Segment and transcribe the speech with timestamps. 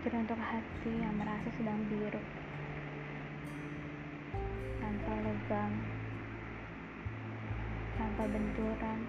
[0.00, 2.24] Teruntuk hati yang merasa sedang biru.
[4.80, 5.72] Tanpa lebam
[8.00, 9.00] Tanpa benturan.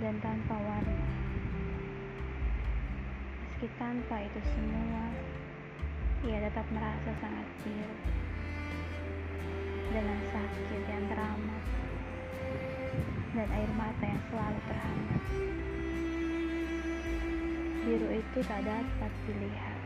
[0.00, 1.12] Dan tanpa warna.
[3.44, 5.12] Meski tanpa itu semua
[6.24, 7.96] Ia tetap merasa sangat biru.
[9.92, 11.64] Dengan sakit yang teramat.
[13.36, 15.22] Dan air mata yang selalu terhambat
[17.88, 19.80] Biru itu tak dapat dilihat.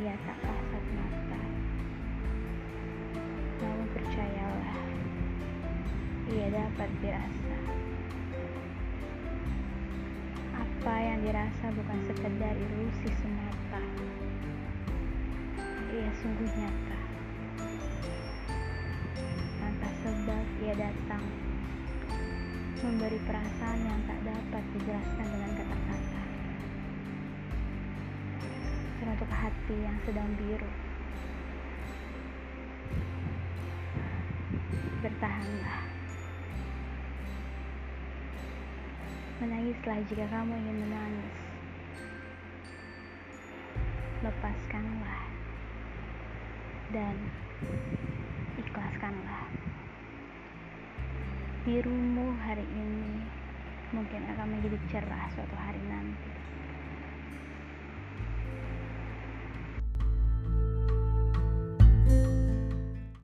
[0.00, 1.42] Ia tak kasat mata.
[3.60, 4.80] Namun percayalah,
[6.32, 7.56] ia dapat dirasa.
[10.56, 13.84] Apa yang dirasa bukan sekedar ilusi semata.
[15.92, 17.00] Ia sungguh nyata.
[19.60, 21.43] Tanpa sebab ia datang
[22.84, 26.22] memberi perasaan yang tak dapat dijelaskan dengan kata-kata.
[29.00, 30.68] Teruntuk hati yang sedang biru.
[35.00, 35.80] Bertahanlah.
[39.40, 41.34] Menangislah jika kamu ingin menangis.
[44.20, 45.24] Lepaskanlah.
[46.92, 47.16] Dan
[48.60, 49.48] ikhlaskanlah
[51.64, 53.24] birumu hari ini
[53.96, 56.28] mungkin akan menjadi cerah suatu hari nanti.